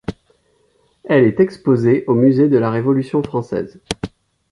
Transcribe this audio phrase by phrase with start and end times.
[1.03, 3.79] Elle est exposée au musée de la Révolution française.